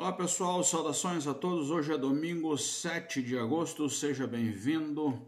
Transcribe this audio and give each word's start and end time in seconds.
Olá 0.00 0.14
pessoal, 0.14 0.64
saudações 0.64 1.26
a 1.26 1.34
todos. 1.34 1.70
Hoje 1.70 1.92
é 1.92 1.98
domingo 1.98 2.56
7 2.56 3.22
de 3.22 3.36
agosto. 3.36 3.86
Seja 3.90 4.26
bem-vindo 4.26 5.20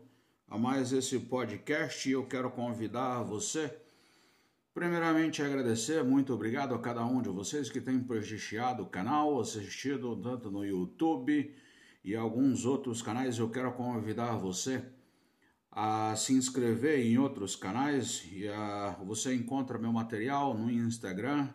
a 0.48 0.56
mais 0.56 0.94
esse 0.94 1.18
podcast. 1.18 2.10
Eu 2.10 2.26
quero 2.26 2.50
convidar 2.50 3.22
você, 3.22 3.70
primeiramente, 4.72 5.42
agradecer. 5.42 6.02
Muito 6.02 6.32
obrigado 6.32 6.74
a 6.74 6.78
cada 6.78 7.04
um 7.04 7.20
de 7.20 7.28
vocês 7.28 7.68
que 7.68 7.82
tem 7.82 8.02
prestigiado 8.02 8.84
o 8.84 8.88
canal, 8.88 9.38
assistido 9.38 10.16
tanto 10.16 10.50
no 10.50 10.64
YouTube 10.64 11.54
e 12.02 12.16
alguns 12.16 12.64
outros 12.64 13.02
canais. 13.02 13.38
Eu 13.38 13.50
quero 13.50 13.72
convidar 13.72 14.38
você 14.38 14.82
a 15.70 16.16
se 16.16 16.32
inscrever 16.32 16.98
em 17.04 17.18
outros 17.18 17.54
canais. 17.54 18.26
E 18.32 18.48
a, 18.48 18.98
você 19.04 19.34
encontra 19.34 19.78
meu 19.78 19.92
material 19.92 20.56
no 20.56 20.70
Instagram 20.70 21.50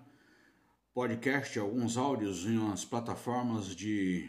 podcast, 0.98 1.60
alguns 1.60 1.96
áudios 1.96 2.44
em 2.48 2.58
umas 2.58 2.84
plataformas 2.84 3.68
de, 3.68 4.28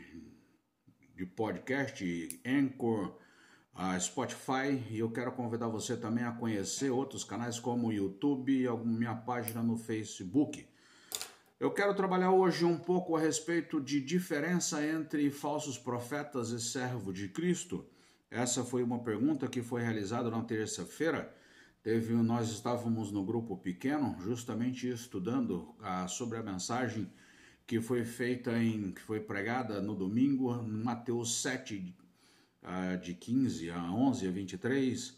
de 1.17 1.25
podcast, 1.25 2.43
Anchor, 2.45 3.17
a 3.75 3.99
Spotify, 3.99 4.85
e 4.91 4.99
eu 4.99 5.11
quero 5.11 5.33
convidar 5.33 5.69
você 5.69 5.97
também 5.97 6.25
a 6.25 6.33
conhecer 6.33 6.91
outros 6.91 7.25
canais 7.25 7.59
como 7.59 7.87
o 7.87 7.93
YouTube 7.93 8.53
e 8.53 8.69
minha 8.87 9.15
página 9.15 9.63
no 9.63 9.79
Facebook. 9.79 10.69
Eu 11.59 11.71
quero 11.71 11.95
trabalhar 11.95 12.33
hoje 12.33 12.67
um 12.67 12.77
pouco 12.77 13.17
a 13.17 13.21
respeito 13.21 13.81
de 13.81 13.99
diferença 13.99 14.87
entre 14.87 15.31
falsos 15.31 15.79
profetas 15.79 16.51
e 16.51 16.61
servo 16.61 17.15
de 17.15 17.31
Cristo. 17.31 17.89
Essa 18.31 18.63
foi 18.63 18.83
uma 18.83 18.99
pergunta 18.99 19.49
que 19.49 19.63
foi 19.63 19.81
realizada 19.81 20.31
na 20.31 20.43
terça-feira 20.43 21.35
Teve, 21.83 22.13
nós 22.15 22.51
estávamos 22.51 23.13
no 23.13 23.25
grupo 23.25 23.57
pequeno, 23.57 24.17
justamente 24.21 24.89
estudando 24.89 25.75
ah, 25.81 26.09
sobre 26.09 26.37
a 26.37 26.43
mensagem 26.43 27.11
que 27.67 27.81
foi 27.81 28.05
feita 28.05 28.57
em, 28.59 28.91
que 28.91 29.01
foi 29.01 29.21
pregada 29.21 29.81
no 29.81 29.95
domingo, 29.95 30.61
Mateus 30.63 31.41
7, 31.41 31.95
ah, 32.63 32.97
de 32.97 33.15
15 33.15 33.71
a 33.71 33.93
11 33.93 34.27
a 34.27 34.31
23. 34.31 35.17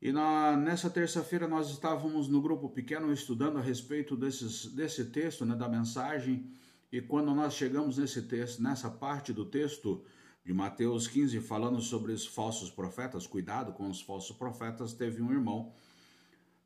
E 0.00 0.12
na, 0.12 0.56
nessa 0.56 0.88
terça-feira 0.88 1.46
nós 1.46 1.70
estávamos 1.70 2.26
no 2.28 2.40
grupo 2.40 2.70
pequeno 2.70 3.12
estudando 3.12 3.58
a 3.58 3.62
respeito 3.62 4.16
desses, 4.16 4.66
desse 4.66 5.06
texto, 5.06 5.44
né, 5.44 5.54
da 5.54 5.68
mensagem, 5.68 6.50
e 6.90 7.00
quando 7.02 7.34
nós 7.34 7.54
chegamos 7.54 7.98
nesse 7.98 8.22
texto, 8.22 8.62
nessa 8.62 8.88
parte 8.88 9.32
do 9.32 9.44
texto, 9.44 10.04
de 10.46 10.54
Mateus 10.54 11.08
15, 11.08 11.40
falando 11.40 11.80
sobre 11.80 12.12
os 12.12 12.24
falsos 12.24 12.70
profetas, 12.70 13.26
cuidado 13.26 13.72
com 13.72 13.90
os 13.90 14.00
falsos 14.00 14.36
profetas, 14.36 14.92
teve 14.92 15.20
um 15.20 15.32
irmão 15.32 15.72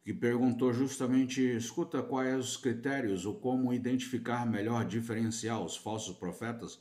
que 0.04 0.12
perguntou 0.12 0.70
justamente, 0.70 1.40
escuta, 1.40 2.02
quais 2.02 2.38
os 2.38 2.56
critérios 2.58 3.24
ou 3.24 3.36
como 3.36 3.72
identificar 3.72 4.44
melhor, 4.44 4.84
diferenciar 4.84 5.64
os 5.64 5.78
falsos 5.78 6.14
profetas 6.14 6.78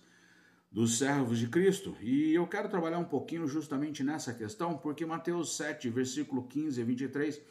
dos 0.70 0.98
servos 0.98 1.40
de 1.40 1.48
Cristo. 1.48 1.96
E 2.02 2.34
eu 2.34 2.46
quero 2.46 2.68
trabalhar 2.68 3.00
um 3.00 3.06
pouquinho 3.06 3.48
justamente 3.48 4.04
nessa 4.04 4.34
questão, 4.34 4.78
porque 4.78 5.06
Mateus 5.06 5.56
7, 5.56 5.90
versículo 5.90 6.48
15 6.50 6.82
a 6.82 6.84
23, 6.84 7.42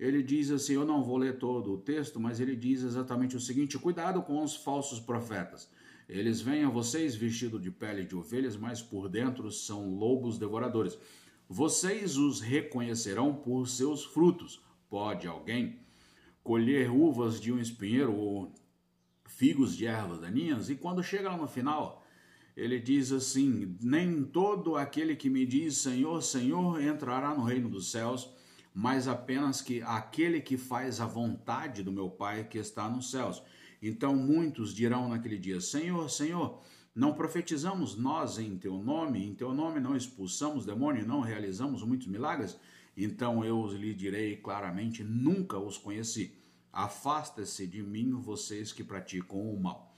ele 0.00 0.24
diz 0.24 0.50
assim, 0.50 0.74
eu 0.74 0.84
não 0.84 1.04
vou 1.04 1.18
ler 1.18 1.38
todo 1.38 1.72
o 1.72 1.78
texto, 1.78 2.18
mas 2.18 2.40
ele 2.40 2.56
diz 2.56 2.82
exatamente 2.82 3.36
o 3.36 3.40
seguinte, 3.40 3.78
cuidado 3.78 4.22
com 4.22 4.42
os 4.42 4.56
falsos 4.56 4.98
profetas. 4.98 5.68
Eles 6.08 6.40
vêm 6.40 6.64
a 6.64 6.70
vocês 6.70 7.14
vestidos 7.14 7.60
de 7.60 7.70
pele 7.70 8.04
de 8.04 8.16
ovelhas, 8.16 8.56
mas 8.56 8.80
por 8.80 9.08
dentro 9.08 9.50
são 9.50 9.94
lobos 9.94 10.38
devoradores. 10.38 10.98
Vocês 11.48 12.16
os 12.16 12.40
reconhecerão 12.40 13.34
por 13.34 13.68
seus 13.68 14.04
frutos. 14.04 14.62
Pode 14.88 15.26
alguém 15.26 15.80
colher 16.42 16.90
uvas 16.90 17.38
de 17.38 17.52
um 17.52 17.58
espinheiro 17.58 18.14
ou 18.14 18.54
figos 19.26 19.76
de 19.76 19.86
ervas 19.86 20.20
daninhas? 20.20 20.70
E 20.70 20.76
quando 20.76 21.02
chega 21.02 21.28
lá 21.28 21.36
no 21.36 21.46
final, 21.46 22.02
ele 22.56 22.80
diz 22.80 23.12
assim: 23.12 23.76
Nem 23.82 24.24
todo 24.24 24.76
aquele 24.76 25.14
que 25.14 25.28
me 25.28 25.44
diz 25.44 25.76
Senhor, 25.76 26.22
Senhor 26.22 26.82
entrará 26.82 27.34
no 27.34 27.44
reino 27.44 27.68
dos 27.68 27.90
céus, 27.90 28.32
mas 28.72 29.06
apenas 29.06 29.60
que 29.60 29.82
aquele 29.82 30.40
que 30.40 30.56
faz 30.56 31.00
a 31.00 31.06
vontade 31.06 31.82
do 31.82 31.92
meu 31.92 32.08
Pai 32.08 32.44
que 32.44 32.56
está 32.56 32.88
nos 32.88 33.10
céus. 33.10 33.42
Então 33.80 34.16
muitos 34.16 34.74
dirão 34.74 35.08
naquele 35.08 35.38
dia: 35.38 35.60
Senhor, 35.60 36.08
Senhor, 36.10 36.60
não 36.94 37.14
profetizamos 37.14 37.96
nós 37.96 38.38
em 38.38 38.56
teu 38.56 38.78
nome, 38.78 39.24
em 39.24 39.34
teu 39.34 39.52
nome 39.54 39.80
não 39.80 39.96
expulsamos 39.96 40.66
demônio, 40.66 41.06
não 41.06 41.20
realizamos 41.20 41.82
muitos 41.82 42.08
milagres? 42.08 42.58
Então 42.96 43.44
eu 43.44 43.66
lhe 43.68 43.94
direi 43.94 44.36
claramente: 44.36 45.04
nunca 45.04 45.58
os 45.58 45.78
conheci. 45.78 46.34
Afasta-se 46.72 47.66
de 47.66 47.82
mim, 47.82 48.12
vocês 48.12 48.72
que 48.72 48.84
praticam 48.84 49.40
o 49.40 49.60
mal. 49.60 49.96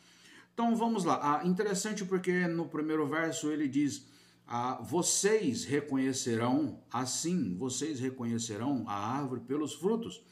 Então 0.52 0.76
vamos 0.76 1.04
lá. 1.04 1.18
Ah, 1.22 1.46
interessante 1.46 2.04
porque 2.04 2.46
no 2.46 2.68
primeiro 2.68 3.06
verso 3.08 3.50
ele 3.50 3.66
diz: 3.66 4.06
ah, 4.46 4.80
vocês 4.82 5.64
reconhecerão, 5.64 6.82
assim 6.92 7.56
vocês 7.56 8.00
reconhecerão 8.00 8.84
a 8.86 8.94
árvore 8.94 9.40
pelos 9.40 9.72
frutos. 9.72 10.22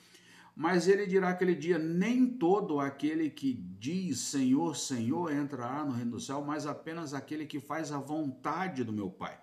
Mas 0.58 0.88
ele 0.88 1.06
dirá 1.06 1.28
aquele 1.28 1.54
dia: 1.54 1.78
nem 1.78 2.26
todo 2.26 2.80
aquele 2.80 3.30
que 3.30 3.54
diz 3.78 4.19
Senhor, 4.19 4.76
Senhor 4.76 5.32
entrará 5.32 5.84
no 5.84 5.92
reino 5.92 6.10
do 6.10 6.20
céu, 6.20 6.42
mas 6.44 6.66
apenas 6.66 7.14
aquele 7.14 7.46
que 7.46 7.60
faz 7.60 7.92
a 7.92 7.98
vontade 8.00 8.82
do 8.82 8.92
meu 8.92 9.08
Pai. 9.08 9.38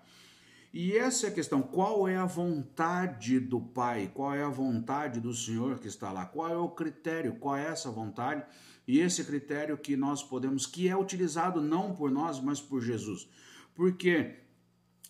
E 0.74 0.94
essa 0.94 1.28
é 1.28 1.30
a 1.30 1.32
questão: 1.32 1.62
qual 1.62 2.06
é 2.06 2.18
a 2.18 2.26
vontade 2.26 3.40
do 3.40 3.58
Pai? 3.58 4.10
Qual 4.12 4.34
é 4.34 4.42
a 4.42 4.50
vontade 4.50 5.18
do 5.18 5.32
Senhor 5.32 5.78
que 5.78 5.88
está 5.88 6.12
lá? 6.12 6.26
Qual 6.26 6.52
é 6.52 6.56
o 6.58 6.68
critério? 6.68 7.36
Qual 7.36 7.56
é 7.56 7.64
essa 7.66 7.90
vontade? 7.90 8.44
E 8.86 9.00
esse 9.00 9.24
critério 9.24 9.78
que 9.78 9.96
nós 9.96 10.22
podemos, 10.22 10.66
que 10.66 10.86
é 10.86 10.94
utilizado 10.94 11.62
não 11.62 11.94
por 11.94 12.10
nós, 12.10 12.38
mas 12.38 12.60
por 12.60 12.82
Jesus. 12.82 13.26
Porque 13.74 14.34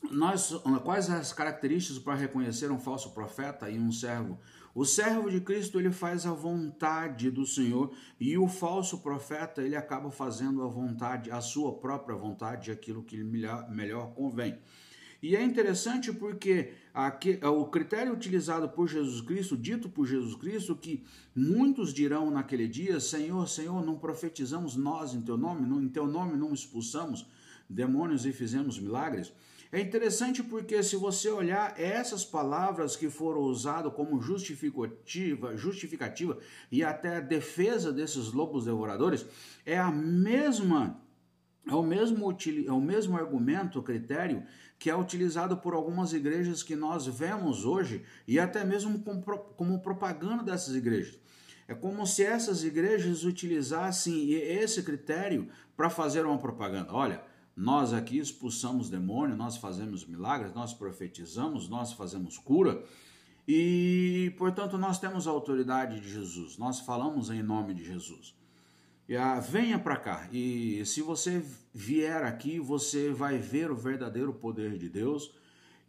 nós, 0.08 0.52
quais 0.84 1.10
as 1.10 1.32
características 1.32 2.00
para 2.00 2.14
reconhecer 2.14 2.70
um 2.70 2.78
falso 2.78 3.10
profeta 3.10 3.68
e 3.68 3.76
um 3.76 3.90
servo? 3.90 4.38
O 4.76 4.84
servo 4.84 5.31
de 5.31 5.41
Cristo 5.41 5.81
ele 5.81 5.91
faz 5.91 6.26
a 6.26 6.34
vontade 6.34 7.31
do 7.31 7.47
Senhor 7.47 7.94
e 8.20 8.37
o 8.37 8.47
falso 8.47 8.98
profeta 8.98 9.62
ele 9.62 9.75
acaba 9.75 10.10
fazendo 10.10 10.62
a 10.62 10.69
vontade, 10.69 11.31
a 11.31 11.41
sua 11.41 11.72
própria 11.72 12.14
vontade, 12.14 12.70
aquilo 12.70 13.03
que 13.03 13.25
melhor, 13.25 13.70
melhor 13.70 14.12
convém. 14.12 14.59
E 15.22 15.34
é 15.34 15.42
interessante 15.42 16.12
porque 16.12 16.75
aqui, 16.92 17.41
o 17.42 17.65
critério 17.65 18.12
utilizado 18.12 18.69
por 18.69 18.86
Jesus 18.86 19.22
Cristo, 19.22 19.56
dito 19.56 19.88
por 19.88 20.06
Jesus 20.06 20.34
Cristo, 20.34 20.76
que 20.76 21.03
muitos 21.34 21.94
dirão 21.94 22.31
naquele 22.31 22.69
dia: 22.69 23.00
Senhor, 23.00 23.48
Senhor, 23.48 23.82
não 23.82 23.98
profetizamos 23.98 24.76
nós 24.76 25.15
em 25.15 25.22
teu 25.22 25.38
nome, 25.38 25.66
em 25.82 25.88
teu 25.88 26.06
nome 26.06 26.36
não 26.36 26.53
expulsamos 26.53 27.25
demônios 27.66 28.26
e 28.26 28.32
fizemos 28.32 28.78
milagres. 28.78 29.32
É 29.76 29.81
interessante 29.82 30.42
porque 30.42 30.82
se 30.82 30.97
você 30.97 31.28
olhar 31.28 31.78
essas 31.78 32.25
palavras 32.25 32.97
que 32.97 33.10
foram 33.10 33.42
usadas 33.42 33.92
como 33.92 34.22
justificativa, 34.22 35.54
justificativa 35.54 36.38
e 36.72 36.82
até 36.82 37.20
defesa 37.20 37.92
desses 37.92 38.32
lobos 38.32 38.65
devoradores, 38.65 39.26
é 39.66 39.78
a 39.78 39.91
mesma 39.91 40.98
é 41.69 41.75
o 41.75 41.82
mesmo, 41.82 42.34
é 42.66 42.72
o 42.72 42.81
mesmo 42.81 43.19
argumento, 43.19 43.82
critério 43.82 44.44
que 44.78 44.88
é 44.88 44.97
utilizado 44.97 45.59
por 45.59 45.75
algumas 45.75 46.15
igrejas 46.15 46.62
que 46.62 46.75
nós 46.75 47.06
vemos 47.06 47.66
hoje 47.66 48.03
e 48.26 48.41
até 48.41 48.65
mesmo 48.65 49.04
como 49.59 49.82
propaganda 49.82 50.42
dessas 50.42 50.75
igrejas. 50.75 51.19
É 51.69 51.75
como 51.75 52.06
se 52.06 52.25
essas 52.25 52.65
igrejas 52.65 53.25
utilizassem 53.25 54.32
esse 54.32 54.82
critério 54.82 55.50
para 55.76 55.91
fazer 55.91 56.25
uma 56.25 56.38
propaganda. 56.38 56.94
Olha, 56.94 57.20
nós 57.56 57.94
aqui 57.94 58.18
expulsamos 58.18 58.90
demônio, 58.90 59.34
nós 59.34 59.56
fazemos 59.56 60.04
milagres, 60.04 60.52
nós 60.52 60.74
profetizamos, 60.74 61.70
nós 61.70 61.90
fazemos 61.94 62.36
cura. 62.36 62.84
E, 63.48 64.34
portanto, 64.36 64.76
nós 64.76 64.98
temos 64.98 65.26
a 65.26 65.30
autoridade 65.30 65.98
de 66.00 66.10
Jesus, 66.10 66.58
nós 66.58 66.80
falamos 66.80 67.30
em 67.30 67.42
nome 67.42 67.72
de 67.72 67.82
Jesus. 67.82 68.34
E, 69.08 69.16
ah, 69.16 69.40
venha 69.40 69.78
para 69.78 69.96
cá, 69.96 70.28
e 70.30 70.84
se 70.84 71.00
você 71.00 71.42
vier 71.72 72.24
aqui, 72.24 72.58
você 72.58 73.10
vai 73.10 73.38
ver 73.38 73.70
o 73.70 73.76
verdadeiro 73.76 74.34
poder 74.34 74.76
de 74.76 74.91
Deus. 74.91 75.32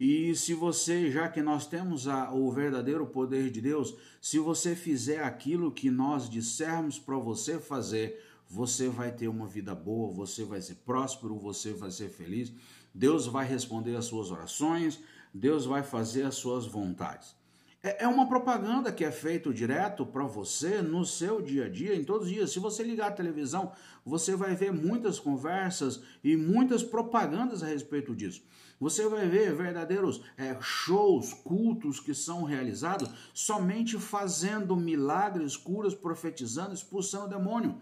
E 0.00 0.34
se 0.36 0.54
você, 0.54 1.10
já 1.10 1.28
que 1.28 1.42
nós 1.42 1.66
temos 1.66 2.06
a, 2.06 2.32
o 2.32 2.50
verdadeiro 2.52 3.04
poder 3.06 3.50
de 3.50 3.60
Deus, 3.60 3.94
se 4.22 4.38
você 4.38 4.76
fizer 4.76 5.24
aquilo 5.24 5.72
que 5.72 5.90
nós 5.90 6.30
dissermos 6.30 6.98
para 6.98 7.18
você 7.18 7.58
fazer, 7.58 8.24
você 8.48 8.88
vai 8.88 9.12
ter 9.12 9.28
uma 9.28 9.46
vida 9.46 9.74
boa, 9.74 10.12
você 10.12 10.44
vai 10.44 10.60
ser 10.60 10.76
próspero, 10.76 11.38
você 11.38 11.72
vai 11.72 11.90
ser 11.90 12.08
feliz. 12.08 12.52
Deus 12.94 13.26
vai 13.26 13.46
responder 13.46 13.94
às 13.96 14.06
suas 14.06 14.30
orações, 14.30 15.00
Deus 15.32 15.66
vai 15.66 15.82
fazer 15.82 16.22
as 16.22 16.34
suas 16.34 16.66
vontades. 16.66 17.36
É, 17.82 18.04
é 18.04 18.08
uma 18.08 18.26
propaganda 18.26 18.90
que 18.90 19.04
é 19.04 19.10
feita 19.10 19.52
direto 19.52 20.04
para 20.04 20.24
você 20.24 20.82
no 20.82 21.04
seu 21.04 21.40
dia 21.40 21.66
a 21.66 21.68
dia, 21.68 21.94
em 21.94 22.04
todos 22.04 22.26
os 22.26 22.32
dias. 22.32 22.50
Se 22.50 22.58
você 22.58 22.82
ligar 22.82 23.08
a 23.08 23.14
televisão, 23.14 23.72
você 24.04 24.34
vai 24.34 24.54
ver 24.54 24.72
muitas 24.72 25.20
conversas 25.20 26.02
e 26.24 26.36
muitas 26.36 26.82
propagandas 26.82 27.62
a 27.62 27.66
respeito 27.66 28.16
disso. 28.16 28.42
Você 28.80 29.08
vai 29.08 29.28
ver 29.28 29.54
verdadeiros 29.54 30.22
é, 30.36 30.56
shows, 30.60 31.32
cultos 31.32 31.98
que 31.98 32.14
são 32.14 32.44
realizados 32.44 33.10
somente 33.34 33.98
fazendo 33.98 34.76
milagres, 34.76 35.56
curas, 35.56 35.94
profetizando, 35.94 36.74
expulsando 36.74 37.26
o 37.26 37.28
demônio. 37.28 37.80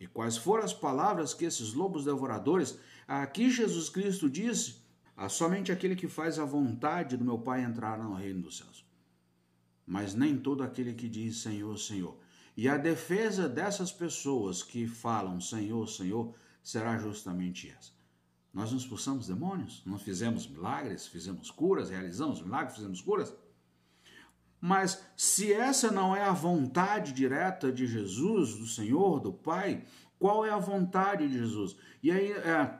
E 0.00 0.06
quais 0.06 0.36
foram 0.36 0.64
as 0.64 0.72
palavras 0.72 1.34
que 1.34 1.44
esses 1.44 1.72
lobos 1.72 2.04
devoradores, 2.04 2.78
aqui 3.06 3.50
Jesus 3.50 3.88
Cristo 3.88 4.30
disse, 4.30 4.76
ah, 5.16 5.28
somente 5.28 5.72
aquele 5.72 5.96
que 5.96 6.06
faz 6.06 6.38
a 6.38 6.44
vontade 6.44 7.16
do 7.16 7.24
meu 7.24 7.38
Pai 7.38 7.64
entrará 7.64 8.04
no 8.04 8.14
reino 8.14 8.42
dos 8.42 8.58
céus. 8.58 8.86
Mas 9.84 10.14
nem 10.14 10.38
todo 10.38 10.62
aquele 10.62 10.94
que 10.94 11.08
diz 11.08 11.38
Senhor, 11.38 11.76
Senhor. 11.78 12.16
E 12.56 12.68
a 12.68 12.76
defesa 12.76 13.48
dessas 13.48 13.90
pessoas 13.90 14.62
que 14.62 14.86
falam 14.86 15.40
Senhor, 15.40 15.88
Senhor, 15.88 16.34
será 16.62 16.98
justamente 16.98 17.68
essa. 17.68 17.92
Nós 18.52 18.70
não 18.70 18.78
expulsamos 18.78 19.26
demônios, 19.26 19.82
não 19.84 19.98
fizemos 19.98 20.46
milagres, 20.46 21.06
fizemos 21.06 21.50
curas, 21.50 21.90
realizamos 21.90 22.42
milagres, 22.42 22.76
fizemos 22.76 23.00
curas. 23.00 23.32
Mas 24.60 25.02
se 25.16 25.52
essa 25.52 25.90
não 25.90 26.14
é 26.14 26.22
a 26.22 26.32
vontade 26.32 27.12
direta 27.12 27.70
de 27.70 27.86
Jesus, 27.86 28.54
do 28.54 28.66
Senhor, 28.66 29.20
do 29.20 29.32
Pai, 29.32 29.84
qual 30.18 30.44
é 30.44 30.50
a 30.50 30.58
vontade 30.58 31.28
de 31.28 31.38
Jesus? 31.38 31.76
E 32.02 32.10
aí 32.10 32.32
é, 32.32 32.74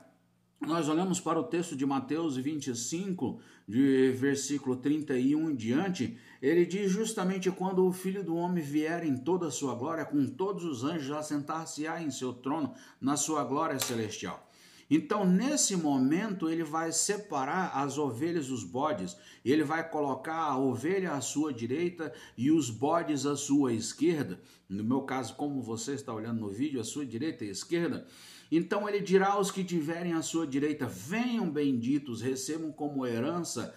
nós 0.61 0.89
olhamos 0.89 1.21
para 1.21 1.39
o 1.39 1.45
texto 1.45 1.77
de 1.77 1.87
Mateus 1.87 2.37
25, 2.37 3.41
de 3.67 4.11
versículo 4.13 4.77
31 4.77 5.51
em 5.51 5.55
diante, 5.55 6.19
ele 6.43 6.67
diz 6.67 6.91
justamente 6.91 7.51
quando 7.51 7.87
o 7.87 7.93
Filho 7.93 8.25
do 8.25 8.35
Homem 8.35 8.63
vier 8.63 9.05
em 9.05 9.17
toda 9.17 9.47
a 9.47 9.51
sua 9.51 9.75
glória, 9.75 10.05
com 10.05 10.27
todos 10.27 10.65
os 10.65 10.83
anjos, 10.83 11.13
assentar-se-á 11.13 12.03
em 12.03 12.11
seu 12.11 12.33
trono, 12.33 12.75
na 13.01 13.17
sua 13.17 13.45
glória 13.45 13.79
celestial. 13.79 14.48
Então, 14.91 15.27
nesse 15.27 15.77
momento, 15.77 16.49
ele 16.49 16.65
vai 16.65 16.93
separar 16.93 17.73
as 17.75 17.99
ovelhas 17.99 18.47
dos 18.47 18.65
bodes, 18.65 19.17
ele 19.45 19.63
vai 19.63 19.89
colocar 19.89 20.37
a 20.37 20.59
ovelha 20.59 21.13
à 21.13 21.21
sua 21.21 21.53
direita 21.53 22.13
e 22.37 22.51
os 22.51 22.71
bodes 22.71 23.27
à 23.27 23.37
sua 23.37 23.73
esquerda. 23.73 24.41
No 24.69 24.83
meu 24.83 25.03
caso, 25.03 25.35
como 25.35 25.61
você 25.61 25.93
está 25.93 26.13
olhando 26.13 26.41
no 26.41 26.49
vídeo, 26.49 26.81
a 26.81 26.85
sua 26.85 27.05
direita 27.05 27.45
e 27.45 27.51
esquerda. 27.51 28.07
Então 28.51 28.89
ele 28.89 29.01
dirá 29.01 29.33
aos 29.33 29.51
que 29.51 29.63
tiverem 29.63 30.15
à 30.15 30.23
sua 30.23 30.47
direita: 30.47 30.87
Venham 30.87 31.51
benditos, 31.51 32.23
recebam 32.23 32.73
como 32.73 33.07
herança 33.07 33.75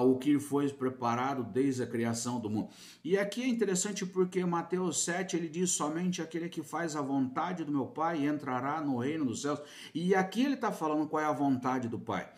o 0.00 0.18
que 0.18 0.38
foi 0.40 0.68
preparado 0.70 1.44
desde 1.44 1.84
a 1.84 1.86
criação 1.86 2.40
do 2.40 2.50
mundo. 2.50 2.68
E 3.04 3.16
aqui 3.16 3.42
é 3.42 3.46
interessante 3.46 4.04
porque 4.04 4.44
Mateus 4.44 5.04
7 5.04 5.36
ele 5.36 5.48
diz 5.48 5.70
somente 5.70 6.20
aquele 6.20 6.48
que 6.48 6.62
faz 6.62 6.96
a 6.96 7.00
vontade 7.00 7.64
do 7.64 7.70
meu 7.70 7.86
Pai 7.86 8.26
entrará 8.26 8.80
no 8.80 8.98
reino 8.98 9.24
dos 9.24 9.42
céus. 9.42 9.60
E 9.94 10.14
aqui 10.14 10.44
ele 10.44 10.54
está 10.54 10.72
falando 10.72 11.06
qual 11.06 11.22
é 11.22 11.26
a 11.26 11.32
vontade 11.32 11.88
do 11.88 11.98
Pai. 11.98 12.28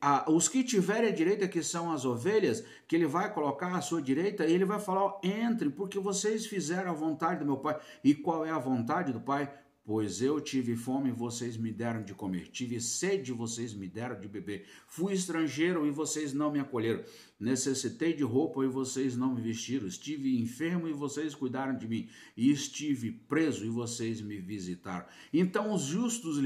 Ah, 0.00 0.24
os 0.28 0.48
que 0.48 0.62
tiverem 0.62 1.08
a 1.08 1.14
direita, 1.14 1.48
que 1.48 1.62
são 1.62 1.90
as 1.92 2.04
ovelhas, 2.04 2.64
que 2.86 2.94
ele 2.94 3.06
vai 3.06 3.32
colocar 3.32 3.74
à 3.74 3.80
sua 3.80 4.02
direita, 4.02 4.44
e 4.46 4.52
ele 4.52 4.64
vai 4.64 4.78
falar: 4.78 5.18
entre, 5.22 5.70
porque 5.70 5.98
vocês 5.98 6.46
fizeram 6.46 6.90
a 6.90 6.94
vontade 6.94 7.40
do 7.40 7.46
meu 7.46 7.56
Pai. 7.56 7.78
E 8.04 8.14
qual 8.14 8.44
é 8.44 8.50
a 8.50 8.58
vontade 8.58 9.12
do 9.12 9.20
Pai? 9.20 9.52
Pois 9.92 10.22
eu 10.22 10.40
tive 10.40 10.76
fome 10.76 11.08
e 11.08 11.12
vocês 11.12 11.56
me 11.56 11.72
deram 11.72 12.04
de 12.04 12.14
comer, 12.14 12.46
tive 12.52 12.80
sede 12.80 13.32
e 13.32 13.34
vocês 13.34 13.74
me 13.74 13.88
deram 13.88 14.20
de 14.20 14.28
beber, 14.28 14.64
fui 14.86 15.14
estrangeiro 15.14 15.84
e 15.84 15.90
vocês 15.90 16.32
não 16.32 16.48
me 16.48 16.60
acolheram, 16.60 17.02
necessitei 17.40 18.12
de 18.12 18.22
roupa 18.22 18.62
e 18.62 18.68
vocês 18.68 19.16
não 19.16 19.34
me 19.34 19.40
vestiram, 19.40 19.88
estive 19.88 20.38
enfermo 20.38 20.86
e 20.86 20.92
vocês 20.92 21.34
cuidaram 21.34 21.76
de 21.76 21.88
mim, 21.88 22.08
e 22.36 22.52
estive 22.52 23.10
preso 23.10 23.66
e 23.66 23.68
vocês 23.68 24.20
me 24.20 24.38
visitaram. 24.38 25.06
Então 25.32 25.74
os 25.74 25.82
justos 25.82 26.36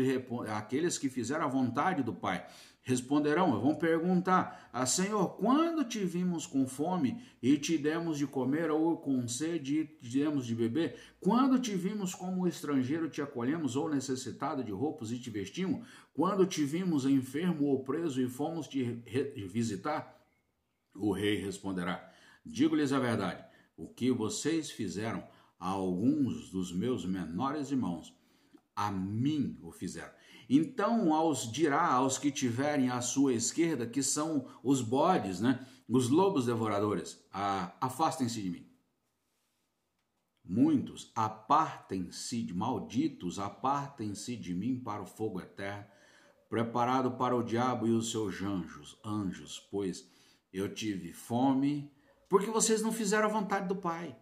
aqueles 0.48 0.96
que 0.96 1.10
fizeram 1.10 1.44
a 1.44 1.48
vontade 1.48 2.02
do 2.02 2.14
Pai, 2.14 2.46
responderão, 2.84 3.60
vão 3.60 3.74
perguntar: 3.74 4.68
ah, 4.72 4.86
Senhor, 4.86 5.36
quando 5.36 5.84
te 5.84 6.04
vimos 6.04 6.46
com 6.46 6.66
fome 6.66 7.20
e 7.42 7.56
te 7.56 7.76
demos 7.76 8.18
de 8.18 8.26
comer, 8.26 8.70
ou 8.70 8.98
com 8.98 9.26
sede 9.26 9.80
e 9.80 9.84
te 9.86 10.18
demos 10.18 10.46
de 10.46 10.54
beber? 10.54 10.96
Quando 11.18 11.58
te 11.58 11.74
vimos 11.74 12.14
como 12.14 12.46
estrangeiro, 12.46 13.08
te 13.08 13.20
acolhemos, 13.20 13.74
ou 13.74 13.88
necessitado 13.88 14.62
de 14.62 14.70
roupas 14.70 15.10
e 15.10 15.18
te 15.18 15.30
vestimos? 15.30 15.86
Quando 16.12 16.46
te 16.46 16.64
vimos 16.64 17.06
enfermo 17.06 17.64
ou 17.64 17.82
preso 17.82 18.20
e 18.20 18.28
fomos 18.28 18.68
te 18.68 18.84
visitar? 19.48 20.22
O 20.94 21.10
rei 21.10 21.36
responderá: 21.36 22.12
Digo-lhes 22.44 22.92
a 22.92 23.00
verdade, 23.00 23.42
o 23.76 23.88
que 23.88 24.12
vocês 24.12 24.70
fizeram 24.70 25.26
a 25.58 25.68
alguns 25.68 26.50
dos 26.50 26.70
meus 26.72 27.06
menores 27.06 27.70
irmãos, 27.70 28.14
a 28.76 28.90
mim 28.90 29.58
o 29.62 29.72
fizeram. 29.72 30.12
Então, 30.48 31.12
aos 31.14 31.50
dirá 31.50 31.86
aos 31.86 32.18
que 32.18 32.30
tiverem 32.30 32.90
à 32.90 33.00
sua 33.00 33.32
esquerda, 33.32 33.86
que 33.86 34.02
são 34.02 34.46
os 34.62 34.80
bodes, 34.80 35.40
né? 35.40 35.66
os 35.88 36.08
lobos 36.08 36.46
devoradores, 36.46 37.22
afastem-se 37.80 38.42
de 38.42 38.50
mim. 38.50 38.66
Muitos 40.44 41.10
apartem-se 41.14 42.42
de 42.42 42.52
malditos, 42.52 43.38
apartem-se 43.38 44.36
de 44.36 44.54
mim 44.54 44.78
para 44.78 45.02
o 45.02 45.06
fogo 45.06 45.40
eterno, 45.40 45.86
preparado 46.48 47.12
para 47.12 47.34
o 47.34 47.42
diabo 47.42 47.86
e 47.86 47.90
os 47.90 48.10
seus 48.10 48.40
anjos, 48.42 48.98
anjos, 49.04 49.58
pois 49.70 50.06
eu 50.52 50.72
tive 50.74 51.12
fome, 51.12 51.90
porque 52.28 52.50
vocês 52.50 52.82
não 52.82 52.92
fizeram 52.92 53.26
a 53.26 53.32
vontade 53.32 53.66
do 53.66 53.76
Pai 53.76 54.16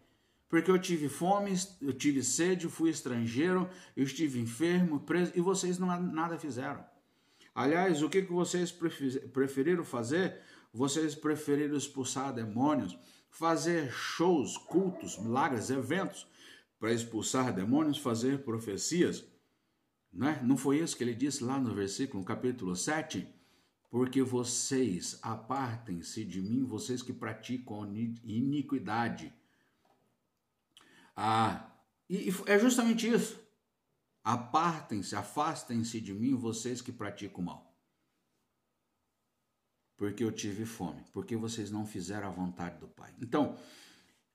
porque 0.53 0.71
eu 0.71 0.79
tive 0.79 1.09
fome, 1.09 1.55
eu 1.81 1.95
tive 1.95 2.23
sede, 2.23 2.69
fui 2.69 2.91
estrangeiro, 2.91 3.71
eu 3.97 4.05
estive 4.05 4.39
enfermo, 4.39 5.01
preso, 5.01 5.33
e 5.35 5.41
vocês 5.41 5.79
não 5.79 5.89
nada 5.99 6.39
fizeram. 6.39 6.85
Aliás, 7.55 8.03
o 8.03 8.11
que, 8.11 8.21
que 8.21 8.31
vocês 8.31 8.71
preferiram 8.71 9.83
fazer? 9.83 10.43
Vocês 10.71 11.15
preferiram 11.15 11.75
expulsar 11.75 12.35
demônios, 12.35 12.99
fazer 13.31 13.91
shows, 13.91 14.59
cultos, 14.59 15.19
milagres, 15.19 15.71
eventos 15.71 16.27
para 16.79 16.93
expulsar 16.93 17.55
demônios, 17.55 17.97
fazer 17.97 18.41
profecias. 18.45 19.25
Né? 20.13 20.39
Não 20.45 20.59
foi 20.59 20.81
isso 20.81 20.99
que 20.99 21.03
ele 21.03 21.15
disse 21.15 21.43
lá 21.43 21.59
no 21.59 21.75
versículo, 21.75 22.21
no 22.21 22.27
capítulo 22.27 22.77
7? 22.77 23.27
Porque 23.91 24.23
vocês 24.23 25.19
apartem-se 25.23 26.23
de 26.27 26.43
mim, 26.43 26.63
vocês 26.63 27.01
que 27.01 27.15
praticam 27.15 27.91
iniquidade 28.23 29.33
ah, 31.17 31.71
e, 32.09 32.29
e 32.29 32.35
é 32.47 32.59
justamente 32.59 33.09
isso. 33.09 33.41
Apartem-se, 34.25 35.17
afastem-se 35.17 36.01
de 36.01 36.13
mim, 36.13 36.35
vocês 36.35 36.81
que 36.81 36.93
praticam 36.93 37.43
mal. 37.43 37.75
Porque 39.97 40.25
eu 40.25 40.33
tive 40.33 40.65
fome, 40.65 41.05
porque 41.13 41.37
vocês 41.37 41.71
não 41.71 41.87
fizeram 41.87 42.29
a 42.29 42.31
vontade 42.31 42.79
do 42.79 42.89
Pai. 42.89 43.13
Então, 43.21 43.57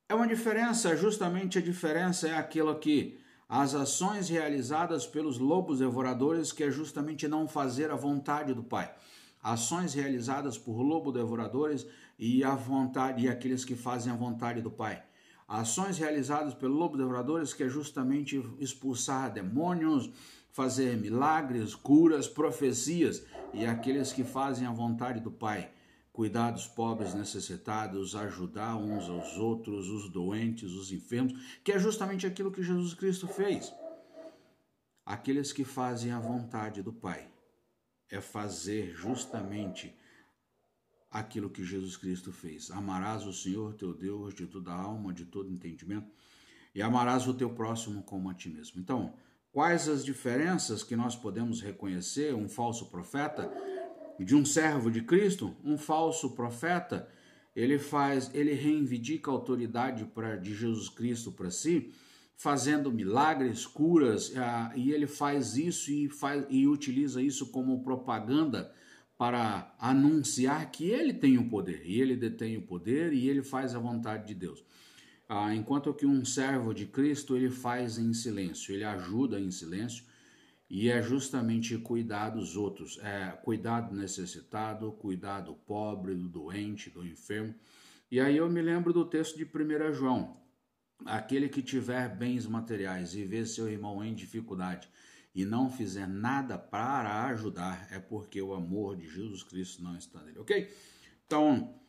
é 0.07 0.13
uma 0.13 0.27
diferença, 0.27 0.95
justamente 0.95 1.57
a 1.57 1.61
diferença 1.61 2.27
é 2.27 2.35
aquilo 2.35 2.77
que 2.79 3.19
as 3.49 3.73
ações 3.73 4.29
realizadas 4.29 5.05
pelos 5.05 5.37
lobos 5.37 5.79
devoradores, 5.79 6.51
que 6.51 6.63
é 6.63 6.71
justamente 6.71 7.27
não 7.27 7.47
fazer 7.47 7.91
a 7.91 7.95
vontade 7.95 8.53
do 8.53 8.63
Pai. 8.63 8.93
Ações 9.41 9.93
realizadas 9.93 10.57
por 10.57 10.81
lobo 10.81 11.11
devoradores 11.11 11.85
e 12.19 12.43
a 12.43 12.55
vontade 12.55 13.23
e 13.23 13.29
aqueles 13.29 13.63
que 13.63 13.75
fazem 13.75 14.11
a 14.11 14.15
vontade 14.15 14.61
do 14.61 14.71
Pai 14.71 15.03
ações 15.47 15.97
realizadas 15.97 16.53
pelo 16.53 16.73
lobo 16.73 16.97
devoradores, 16.97 17.53
que 17.53 17.63
é 17.63 17.69
justamente 17.69 18.43
expulsar 18.59 19.31
demônios, 19.31 20.09
fazer 20.51 20.97
milagres, 20.97 21.73
curas, 21.73 22.27
profecias, 22.27 23.23
e 23.53 23.65
aqueles 23.65 24.11
que 24.11 24.23
fazem 24.23 24.67
a 24.67 24.71
vontade 24.71 25.19
do 25.19 25.31
Pai, 25.31 25.71
cuidar 26.11 26.51
dos 26.51 26.67
pobres 26.67 27.13
necessitados, 27.13 28.15
ajudar 28.15 28.75
uns 28.75 29.07
aos 29.07 29.37
outros, 29.37 29.87
os 29.87 30.09
doentes, 30.09 30.71
os 30.71 30.91
enfermos, 30.91 31.33
que 31.63 31.71
é 31.71 31.79
justamente 31.79 32.25
aquilo 32.25 32.51
que 32.51 32.63
Jesus 32.63 32.93
Cristo 32.93 33.27
fez. 33.27 33.71
Aqueles 35.05 35.53
que 35.53 35.63
fazem 35.63 36.11
a 36.11 36.19
vontade 36.19 36.81
do 36.81 36.91
Pai 36.91 37.29
é 38.09 38.19
fazer 38.19 38.93
justamente 38.93 39.95
aquilo 41.19 41.49
que 41.49 41.63
Jesus 41.63 41.97
Cristo 41.97 42.31
fez. 42.31 42.71
Amarás 42.71 43.25
o 43.25 43.33
Senhor 43.33 43.73
teu 43.73 43.93
Deus 43.93 44.33
de 44.33 44.45
toda 44.45 44.71
alma, 44.71 45.13
de 45.13 45.25
todo 45.25 45.51
entendimento, 45.51 46.07
e 46.73 46.81
amarás 46.81 47.27
o 47.27 47.33
teu 47.33 47.49
próximo 47.49 48.03
como 48.03 48.29
a 48.29 48.33
ti 48.33 48.49
mesmo. 48.49 48.79
Então, 48.79 49.13
quais 49.51 49.89
as 49.89 50.05
diferenças 50.05 50.83
que 50.83 50.95
nós 50.95 51.15
podemos 51.15 51.61
reconhecer 51.61 52.35
um 52.35 52.47
falso 52.47 52.87
profeta 52.87 53.51
de 54.19 54.35
um 54.35 54.45
servo 54.45 54.91
de 54.91 55.01
Cristo? 55.01 55.55
Um 55.63 55.77
falso 55.77 56.31
profeta, 56.31 57.07
ele 57.55 57.79
faz, 57.79 58.29
ele 58.33 58.53
reivindica 58.53 59.31
a 59.31 59.33
autoridade 59.33 60.05
pra, 60.05 60.35
de 60.35 60.53
Jesus 60.53 60.89
Cristo 60.89 61.31
para 61.31 61.49
si, 61.49 61.91
fazendo 62.35 62.91
milagres, 62.91 63.65
curas, 63.65 64.31
ah, 64.37 64.71
e 64.75 64.91
ele 64.91 65.07
faz 65.07 65.57
isso 65.57 65.91
e, 65.91 66.07
faz, 66.07 66.45
e 66.49 66.67
utiliza 66.67 67.19
isso 67.19 67.47
como 67.47 67.81
propaganda 67.81 68.71
para 69.17 69.73
anunciar 69.79 70.69
que 70.71 70.89
ele 70.89 71.13
tem 71.13 71.37
o 71.37 71.49
poder, 71.49 71.81
e 71.85 71.99
ele 71.99 72.15
detém 72.15 72.57
o 72.57 72.61
poder 72.61 73.13
e 73.13 73.27
ele 73.27 73.41
faz 73.41 73.73
a 73.73 73.79
vontade 73.79 74.27
de 74.27 74.35
Deus. 74.35 74.63
Ah, 75.27 75.53
enquanto 75.53 75.93
que 75.93 76.05
um 76.05 76.23
servo 76.23 76.73
de 76.73 76.85
Cristo 76.85 77.35
ele 77.35 77.49
faz 77.49 77.97
em 77.97 78.13
silêncio, 78.13 78.73
ele 78.73 78.83
ajuda 78.83 79.39
em 79.39 79.51
silêncio 79.51 80.05
e 80.69 80.89
é 80.89 81.01
justamente 81.01 81.77
cuidar 81.77 82.29
dos 82.29 82.55
outros, 82.55 82.99
é 83.01 83.31
cuidar 83.43 83.81
do 83.81 83.95
necessitado, 83.95 84.91
cuidar 84.91 85.41
do 85.41 85.53
pobre, 85.53 86.13
do 86.13 86.29
doente, 86.29 86.89
do 86.89 87.05
enfermo. 87.05 87.55
E 88.11 88.19
aí 88.19 88.37
eu 88.37 88.49
me 88.49 88.61
lembro 88.61 88.93
do 88.93 89.03
texto 89.03 89.37
de 89.37 89.43
1 89.43 89.93
João, 89.93 90.37
Aquele 91.05 91.47
que 91.47 91.61
tiver 91.61 92.15
bens 92.15 92.47
materiais 92.47 93.13
e 93.13 93.23
vê 93.23 93.45
seu 93.45 93.69
irmão 93.69 94.03
em 94.03 94.15
dificuldade 94.15 94.89
e 95.37 95.45
não 95.45 95.69
fizer 95.69 96.07
nada 96.07 96.57
para 96.57 97.25
ajudar, 97.25 97.87
é 97.91 97.99
porque 97.99 98.41
o 98.41 98.55
amor 98.55 98.97
de 98.97 99.07
Jesus 99.07 99.43
Cristo 99.43 99.83
não 99.83 99.95
está 99.95 100.19
nele, 100.23 100.39
ok? 100.39 100.67
Então, 101.27 101.79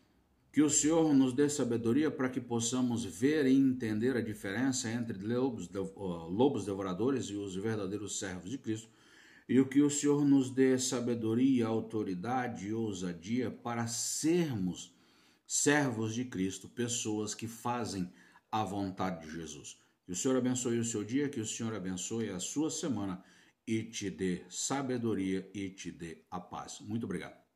que 0.53 0.61
o 0.61 0.69
Senhor 0.69 1.15
nos 1.15 1.33
dê 1.33 1.49
sabedoria 1.49 2.11
para 2.11 2.29
que 2.29 2.43
possamos 2.43 3.07
ver 3.07 3.47
e 3.47 3.57
entender 3.57 4.15
a 4.19 4.21
diferença 4.21 4.91
entre 4.91 5.17
lobos, 5.27 5.67
lobos 5.67 6.67
devoradores 6.67 7.31
e 7.31 7.37
os 7.37 7.55
verdadeiros 7.55 8.19
servos 8.19 8.51
de 8.51 8.59
Cristo. 8.59 8.91
E 9.49 9.59
o 9.59 9.67
que 9.67 9.81
o 9.81 9.89
Senhor 9.89 10.27
nos 10.27 10.51
dê 10.51 10.79
sabedoria, 10.79 11.69
autoridade 11.69 12.67
e 12.67 12.75
ousadia 12.75 13.51
para 13.51 13.87
sermos 13.87 14.95
servos 15.47 16.13
de 16.13 16.27
Cristo, 16.27 16.69
pessoas 16.69 17.35
que 17.35 17.47
fazem 17.47 18.13
a 18.53 18.63
vontade 18.63 19.27
de 19.27 19.33
Jesus. 19.33 19.81
Que 20.05 20.13
o 20.13 20.17
Senhor 20.17 20.37
abençoe 20.37 20.79
o 20.79 20.85
seu 20.85 21.03
dia, 21.03 21.31
que 21.31 21.41
o 21.41 21.47
Senhor 21.47 21.75
abençoe 21.75 22.29
a 22.29 22.39
sua 22.39 22.71
semana 22.71 23.25
e 23.69 23.83
te 23.85 24.09
dê 24.09 24.45
sabedoria 24.49 25.51
e 25.53 25.69
te 25.69 25.93
dê 25.93 26.25
a 26.31 26.41
paz. 26.41 26.81
Muito 26.81 27.05
obrigado. 27.05 27.48